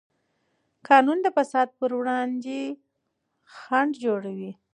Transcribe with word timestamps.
قانون 0.87 1.17
د 1.23 1.27
فساد 1.35 1.67
پر 1.77 1.91
وړاندې 1.99 2.59
خنډ 3.57 3.91
جوړوي. 4.05 4.51